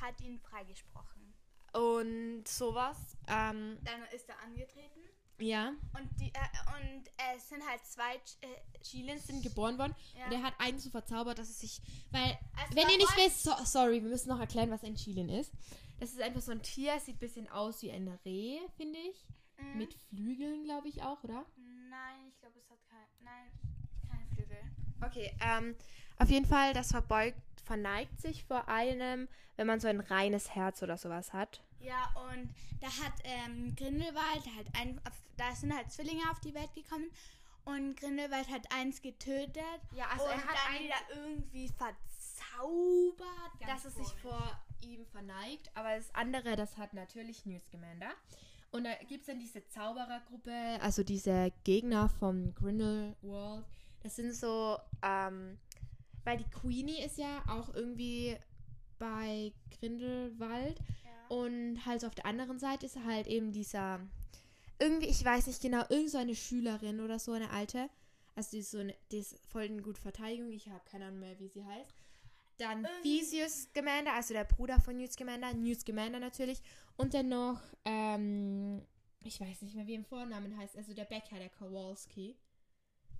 hat 0.00 0.20
ihn 0.20 0.38
freigesprochen. 0.40 1.34
und 1.72 2.46
sowas. 2.48 2.96
Ähm, 3.28 3.78
Dann 3.84 4.02
ist 4.14 4.28
er 4.28 4.40
angetreten. 4.42 5.00
ja. 5.38 5.68
Und, 5.96 6.10
die, 6.20 6.32
äh, 6.34 6.82
und 6.82 7.04
es 7.36 7.48
sind 7.48 7.62
halt 7.66 7.84
zwei. 7.86 8.16
Äh, 8.16 8.80
Chilens 8.82 9.26
sind 9.26 9.42
geboren 9.42 9.78
worden 9.78 9.94
Ja. 10.18 10.26
und 10.26 10.32
er 10.32 10.42
hat 10.42 10.54
einen 10.58 10.78
so 10.78 10.90
verzaubert, 10.90 11.38
dass 11.38 11.48
es 11.48 11.60
sich. 11.60 11.80
Weil, 12.10 12.38
Also 12.56 12.74
wenn 12.74 12.88
ihr 12.88 12.96
nicht 12.98 13.16
wisst, 13.16 13.42
so, 13.44 13.52
sorry, 13.64 14.02
wir 14.02 14.08
müssen 14.08 14.30
noch 14.30 14.40
erklären, 14.40 14.70
was 14.70 14.82
ein 14.82 14.96
Chilin 14.96 15.28
ist. 15.28 15.52
Das 16.00 16.10
ist 16.12 16.20
einfach 16.20 16.40
so 16.40 16.52
ein 16.52 16.62
Tier, 16.62 16.94
es 16.96 17.04
sieht 17.06 17.16
ein 17.16 17.20
bisschen 17.20 17.48
aus 17.50 17.82
wie 17.82 17.92
ein 17.92 18.08
Reh, 18.24 18.58
finde 18.76 18.98
ich. 18.98 19.24
Mhm. 19.58 19.78
Mit 19.78 19.94
Flügeln, 20.08 20.64
glaube 20.64 20.88
ich 20.88 21.02
auch, 21.02 21.22
oder? 21.22 21.44
Nein, 21.90 22.28
ich 22.30 22.40
glaube, 22.40 22.58
es 22.58 22.70
hat 22.70 22.78
kein. 22.88 23.06
Nein, 23.24 23.50
keine 24.10 24.26
Flügel. 24.34 24.58
Okay, 25.02 25.32
ähm, 25.42 25.76
auf 26.18 26.30
jeden 26.30 26.46
Fall, 26.46 26.72
das 26.72 26.90
verbeugt, 26.92 27.38
verneigt 27.64 28.20
sich 28.20 28.44
vor 28.44 28.66
einem, 28.68 29.28
wenn 29.56 29.66
man 29.66 29.78
so 29.80 29.88
ein 29.88 30.00
reines 30.00 30.54
Herz 30.54 30.82
oder 30.82 30.96
sowas 30.96 31.32
hat. 31.32 31.62
Ja, 31.80 32.12
und 32.30 32.48
da 32.80 32.86
hat 32.88 33.12
ähm, 33.24 33.74
Grindelwald 33.76 34.44
halt 34.56 34.68
ein, 34.78 35.00
da 35.36 35.54
sind 35.54 35.74
halt 35.74 35.90
Zwillinge 35.92 36.22
auf 36.30 36.40
die 36.40 36.54
Welt 36.54 36.72
gekommen 36.74 37.10
und 37.64 37.96
Grindelwald 37.98 38.48
hat 38.50 38.70
eins 38.72 39.00
getötet 39.02 39.56
Ja, 39.94 40.10
und 40.12 40.20
dann 40.30 40.82
wieder 40.82 40.96
irgendwie 41.24 41.68
verzaubert. 41.68 43.52
dass 43.66 43.84
es 43.84 43.94
sich 43.94 44.12
vor 44.20 44.58
ihm 44.84 45.04
verneigt. 45.06 45.70
Aber 45.74 45.96
das 45.96 46.14
andere, 46.14 46.56
das 46.56 46.76
hat 46.76 46.94
natürlich 46.94 47.46
Newt 47.46 47.64
Scamander. 47.64 48.12
Und 48.72 48.84
da 48.84 48.94
gibt 49.08 49.22
es 49.22 49.26
dann 49.26 49.40
diese 49.40 49.66
Zauberergruppe, 49.66 50.80
also 50.80 51.02
diese 51.02 51.52
Gegner 51.64 52.08
vom 52.08 52.54
Grindelwald. 52.54 53.64
Das 54.02 54.16
sind 54.16 54.34
so, 54.34 54.78
ähm, 55.02 55.58
weil 56.24 56.38
die 56.38 56.50
Queenie 56.50 57.02
ist 57.02 57.18
ja 57.18 57.42
auch 57.48 57.74
irgendwie 57.74 58.36
bei 58.98 59.52
Grindelwald. 59.78 60.78
ja. 61.04 61.36
Und 61.36 61.84
halt 61.84 62.00
so 62.00 62.06
auf 62.06 62.14
der 62.14 62.26
anderen 62.26 62.58
Seite 62.58 62.86
ist 62.86 62.98
halt 63.04 63.26
eben 63.26 63.52
dieser, 63.52 64.00
irgendwie, 64.78 65.08
ich 65.08 65.24
weiß 65.24 65.48
nicht 65.48 65.60
genau, 65.60 65.84
irgend 65.88 66.10
so 66.10 66.18
eine 66.18 66.34
Schülerin 66.34 67.00
oder 67.00 67.18
so, 67.18 67.32
eine 67.32 67.50
alte. 67.50 67.90
Also 68.36 68.52
die 68.52 68.58
ist 68.58 68.70
so 68.70 68.78
eine, 68.78 68.94
die 69.10 69.18
ist 69.18 69.36
voll 69.48 69.64
in 69.64 69.82
gut 69.82 69.98
Verteidigung. 69.98 70.50
Ich 70.52 70.68
habe 70.68 70.82
keine 70.88 71.06
Ahnung 71.06 71.20
mehr, 71.20 71.38
wie 71.40 71.48
sie 71.48 71.64
heißt. 71.64 71.94
Dann 72.60 72.84
Irgendwie- 72.84 73.20
Theseus 73.20 73.62
Scamander, 73.64 74.12
also 74.14 74.34
der 74.34 74.44
Bruder 74.44 74.80
von 74.80 74.96
Newt 74.96 75.12
Scamander. 75.12 75.52
Newt 75.54 75.80
Scamander 75.80 76.20
natürlich. 76.20 76.60
Und 76.96 77.14
dann 77.14 77.28
noch, 77.30 77.60
ähm, 77.84 78.86
ich 79.22 79.40
weiß 79.40 79.62
nicht 79.62 79.74
mehr, 79.74 79.86
wie 79.86 79.94
im 79.94 80.04
Vornamen 80.04 80.56
heißt. 80.58 80.76
Also 80.76 80.92
der 80.94 81.06
Bäcker, 81.06 81.38
der 81.38 81.48
Kowalski. 81.50 82.36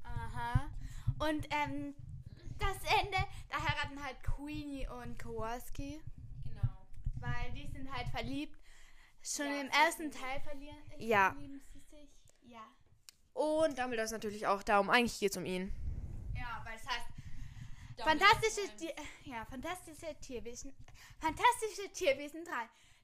Aha. 0.03 0.69
Und 1.19 1.47
ähm, 1.51 1.95
das 2.59 2.77
Ende, 3.01 3.17
da 3.49 3.57
heiraten 3.63 4.03
halt 4.03 4.23
Queenie 4.23 4.87
und 4.89 5.19
Kowalski, 5.19 6.01
Genau. 6.45 6.87
weil 7.17 7.53
die 7.55 7.67
sind 7.73 7.91
halt 7.91 8.09
verliebt. 8.09 8.59
Schon 9.23 9.47
Ja, 9.47 9.61
im 9.61 9.67
das 9.69 9.77
ersten 9.79 10.11
Teil 10.11 10.41
verlieren. 10.41 10.77
Ja. 10.99 11.33
verlieben 11.33 11.61
sie 11.73 11.81
sich. 11.81 12.11
Ja. 12.43 12.67
Und 13.35 13.79
Dumbledore 13.79 14.05
ist 14.05 14.13
natürlich 14.13 14.47
auch 14.47 14.63
da. 14.63 14.79
Um 14.81 14.91
eigentlich 14.91 15.19
geht 15.19 15.31
es 15.33 15.37
um 15.37 15.45
ihn. 15.47 15.73
Ja, 16.35 16.63
weil 16.65 16.77
es 16.77 16.87
heißt 16.87 17.07
Fantastische, 18.05 18.77
Tier, 18.77 18.95
ja, 19.25 19.45
fantastische 19.45 20.15
Tierwesen. 20.21 20.73
Fantastische 21.19 21.91
Tierwesen 21.93 22.45
3. 22.45 22.53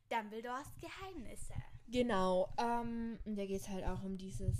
Dumbledores 0.08 0.68
Geheimnisse. 0.80 1.54
Genau. 1.88 2.52
Ähm, 2.58 3.18
und 3.24 3.36
da 3.36 3.46
geht 3.46 3.60
es 3.60 3.68
halt 3.68 3.84
auch 3.84 4.02
um 4.02 4.16
dieses, 4.16 4.56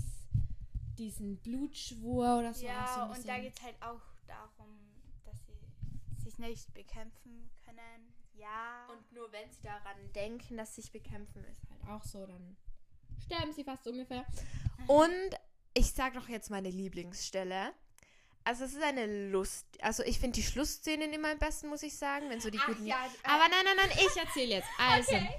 diesen 0.97 1.37
Blutschwur 1.37 2.39
oder 2.39 2.53
so. 2.53 2.65
auch 2.67 2.87
so 2.87 2.99
ja, 2.99 3.03
ein 3.03 3.17
und 3.17 3.27
da 3.27 3.39
geht 3.39 3.57
es 3.57 3.63
halt 3.63 3.75
auch 3.81 4.01
darum, 4.27 4.77
dass 5.25 5.37
sie 5.45 6.23
sich 6.23 6.37
nicht 6.37 6.73
bekämpfen 6.73 7.49
können. 7.65 8.13
Ja. 8.35 8.87
Und 8.91 9.11
nur 9.11 9.31
wenn 9.31 9.49
sie 9.51 9.63
daran 9.63 9.97
denken, 10.13 10.57
dass 10.57 10.75
sich 10.75 10.91
bekämpfen, 10.91 11.43
ist 11.45 11.69
halt 11.69 11.87
auch 11.89 12.03
so, 12.03 12.25
dann 12.25 12.57
sterben 13.25 13.51
sie 13.53 13.63
fast 13.63 13.87
ungefähr. 13.87 14.25
Und 14.87 15.39
ich 15.73 15.91
sag 15.91 16.13
doch 16.13 16.29
jetzt 16.29 16.49
meine 16.49 16.69
Lieblingsstelle. 16.69 17.73
Also 18.47 18.63
es 18.63 18.73
ist 18.73 18.81
eine 18.81 19.29
Lust. 19.29 19.65
Also 19.81 20.03
ich 20.03 20.19
finde 20.19 20.35
die 20.35 20.43
Schlussszenen 20.43 21.11
immer 21.11 21.31
am 21.31 21.37
besten, 21.37 21.67
muss 21.67 21.83
ich 21.83 21.97
sagen, 21.97 22.29
wenn 22.29 22.39
so 22.39 22.49
die 22.49 22.59
Ach 22.61 22.67
guten. 22.67 22.85
ja, 22.85 22.95
äh, 23.05 23.27
Aber 23.27 23.43
nein, 23.49 23.65
nein, 23.65 23.75
nein, 23.75 23.97
ich 23.97 24.15
erzähle 24.21 24.55
jetzt. 24.55 24.69
Also, 24.79 25.15
Okay. 25.15 25.29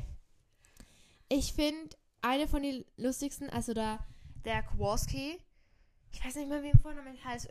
ich 1.31 1.55
finde 1.55 1.97
eine 2.21 2.47
von 2.49 2.62
den 2.62 2.85
lustigsten, 2.99 3.49
also 3.49 3.73
da 3.73 4.05
der 4.45 4.62
Kowalski, 4.62 5.38
ich 6.12 6.23
weiß 6.25 6.35
nicht 6.37 6.49
mehr, 6.49 6.62
wie 6.62 6.69
im 6.69 6.79
Vornamen 6.81 7.23
heißt, 7.25 7.49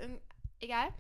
egal. 0.59 0.93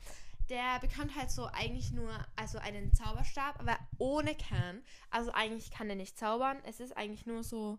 Der 0.49 0.79
bekommt 0.79 1.15
halt 1.15 1.29
so 1.29 1.45
eigentlich 1.47 1.91
nur, 1.91 2.09
also 2.35 2.57
einen 2.57 2.93
Zauberstab, 2.95 3.59
aber 3.59 3.77
ohne 3.99 4.33
Kern. 4.33 4.81
Also 5.11 5.31
eigentlich 5.33 5.69
kann 5.71 5.89
er 5.89 5.95
nicht 5.97 6.17
zaubern. 6.17 6.57
Es 6.63 6.79
ist 6.79 6.95
eigentlich 6.95 7.25
nur 7.27 7.43
so. 7.43 7.77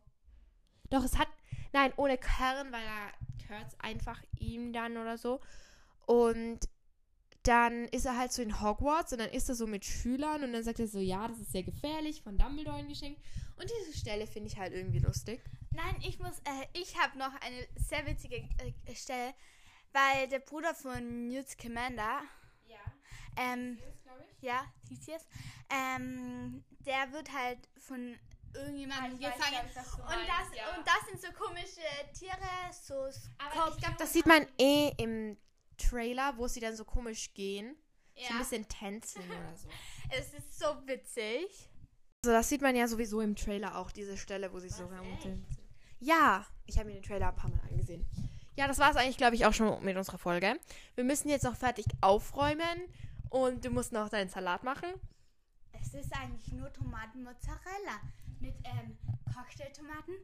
Doch, 0.91 1.03
es 1.03 1.19
hat. 1.19 1.29
Nein, 1.73 1.93
ohne 1.97 2.19
Kern, 2.19 2.71
weil 2.71 2.85
er 2.85 3.13
gehört 3.43 3.75
einfach 3.81 4.23
ihm 4.39 4.73
dann 4.73 4.97
oder 4.99 5.17
so. 5.19 5.41
Und 6.09 6.61
dann 7.43 7.85
ist 7.89 8.07
er 8.07 8.17
halt 8.17 8.33
so 8.33 8.41
in 8.41 8.63
Hogwarts 8.63 9.13
und 9.13 9.19
dann 9.19 9.29
ist 9.29 9.51
er 9.51 9.55
so 9.55 9.67
mit 9.67 9.85
Schülern 9.85 10.43
und 10.43 10.55
dann 10.55 10.63
sagt 10.65 10.81
er 10.81 10.89
so, 10.89 10.99
ja, 11.01 11.29
das 11.29 11.39
ist 11.39 11.53
sehr 11.53 11.63
gefährlich, 11.63 12.23
von 12.23 12.39
Dumbledore 12.39 12.79
ein 12.79 12.89
Geschenk. 12.89 13.19
Und 13.57 13.71
diese 13.71 13.99
Stelle 13.99 14.27
finde 14.27 14.49
ich 14.49 14.59
halt 14.59 14.73
irgendwie 14.73 15.01
lustig. 15.01 15.43
Nein, 15.71 15.97
ich 16.01 16.19
muss, 16.19 16.39
äh, 16.39 16.67
ich 16.73 16.99
habe 16.99 17.19
noch 17.19 17.33
eine 17.43 17.69
sehr 17.77 18.07
witzige 18.07 18.37
äh, 18.37 18.95
Stelle, 18.95 19.35
weil 19.93 20.29
der 20.29 20.39
Bruder 20.39 20.75
von 20.75 21.29
Newt 21.29 21.51
Scamander, 21.51 22.23
Ja, 22.67 22.79
ähm, 23.37 23.79
glaube 24.03 24.25
ich. 24.31 24.43
ja, 24.43 24.65
Theseus, 24.89 25.27
ähm, 25.69 26.65
der 26.87 27.13
wird 27.13 27.31
halt 27.35 27.69
von 27.77 28.19
irgendjemandem 28.55 29.19
gefangen. 29.19 29.69
und, 29.77 30.27
das, 30.27 30.77
und 30.79 30.87
das 30.87 31.07
sind 31.11 31.21
so 31.21 31.33
komische 31.39 31.83
Tiere, 32.19 32.73
so 32.73 32.95
Aber 33.39 33.75
ich 33.75 33.77
glaube, 33.83 33.97
das 33.99 34.15
sieht 34.15 34.27
man 34.27 34.47
eh 34.59 34.91
im 34.97 35.37
Trailer, 35.79 36.37
wo 36.37 36.49
sie 36.49 36.61
dann 36.61 36.77
so 36.77 36.85
komisch 36.85 37.33
gehen. 37.35 37.77
So 38.15 38.25
ein 38.25 38.33
ja, 38.33 38.39
bisschen 38.39 38.69
tänzeln 38.69 39.31
oder 39.31 39.57
so. 39.57 39.69
es 40.11 40.35
ist 40.35 40.59
so 40.59 40.67
witzig. 40.87 41.71
Also 42.25 42.33
das 42.33 42.49
sieht 42.49 42.63
man 42.63 42.75
ja 42.75 42.89
sowieso 42.89 43.21
im 43.21 43.37
Trailer 43.37 43.79
auch, 43.79 43.93
diese 43.93 44.17
Stelle, 44.17 44.53
wo 44.53 44.59
sie 44.59 44.69
so 44.69 44.85
Was, 44.85 44.93
herumtänzeln. 44.93 45.69
Ja, 46.01 46.47
ich 46.67 46.79
habe 46.79 46.89
mir 46.89 46.95
den 46.95 47.03
Trailer 47.03 47.29
ein 47.29 47.37
paar 47.37 47.51
Mal 47.51 47.61
angesehen. 47.71 48.05
Ja, 48.57 48.67
das 48.67 48.79
war 48.79 48.91
es 48.91 48.97
eigentlich, 48.97 49.17
glaube 49.17 49.37
ich, 49.37 49.47
auch 49.47 49.55
schon 49.55 49.85
mit 49.85 49.97
unserer 49.97 50.19
Folge. 50.19 50.59
Wir 50.97 51.05
müssen 51.05 51.29
jetzt 51.29 51.45
noch 51.45 51.55
fertig 51.55 51.87
aufräumen 52.01 52.89
und 53.31 53.65
du 53.65 53.71
musst 53.71 53.93
noch 53.93 54.09
deinen 54.09 54.29
Salat 54.29 54.65
machen. 54.65 54.89
Es 55.81 55.95
ist 55.95 56.13
eigentlich 56.13 56.53
nur 56.53 56.73
Tomaten-Mozzarella 56.73 58.01
mit 58.41 58.55
ähm, 58.65 58.99
Cocktailtomaten 59.33 60.15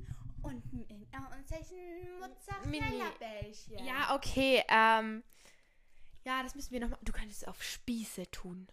und, 0.44 0.62
äh, 0.90 1.36
und 1.36 1.48
solchen 1.48 2.20
Mozzarella-Bällchen. 2.20 3.84
Ja, 3.84 4.14
okay. 4.14 4.62
Ähm, 4.68 5.22
ja, 6.24 6.42
das 6.42 6.54
müssen 6.54 6.72
wir 6.72 6.80
noch 6.80 6.90
mal. 6.90 6.98
Du 7.02 7.12
könntest 7.12 7.42
es 7.42 7.48
auf 7.48 7.62
Spieße 7.62 8.30
tun. 8.30 8.68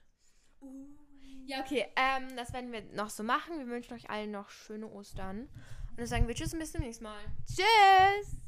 Uh. 0.62 0.88
Ja, 1.46 1.62
okay. 1.62 1.86
Ähm, 1.96 2.36
das 2.36 2.54
werden 2.54 2.72
wir 2.72 2.82
noch 2.94 3.10
so 3.10 3.24
machen. 3.24 3.58
Wir 3.58 3.68
wünschen 3.68 3.94
euch 3.94 4.10
allen 4.10 4.32
noch 4.32 4.50
schöne 4.50 4.88
Ostern. 4.88 5.50
Und 5.90 6.00
dann 6.00 6.08
sagen 6.08 6.28
wir 6.28 6.36
Tschüss 6.36 6.54
und 6.54 6.60
bis 6.60 6.72
zum 6.72 6.82
nächsten 6.82 7.04
Mal. 7.04 7.24
Tschüss! 7.46 8.42